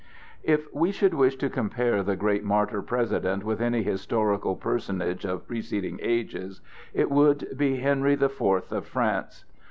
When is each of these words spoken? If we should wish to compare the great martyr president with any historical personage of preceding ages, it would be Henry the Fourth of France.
If 0.41 0.65
we 0.73 0.91
should 0.91 1.13
wish 1.13 1.35
to 1.35 1.47
compare 1.47 2.01
the 2.01 2.15
great 2.15 2.43
martyr 2.43 2.81
president 2.81 3.43
with 3.43 3.61
any 3.61 3.83
historical 3.83 4.55
personage 4.55 5.25
of 5.25 5.47
preceding 5.47 5.99
ages, 6.01 6.59
it 6.91 7.11
would 7.11 7.55
be 7.55 7.75
Henry 7.77 8.15
the 8.15 8.27
Fourth 8.27 8.71
of 8.71 8.87
France. 8.87 9.45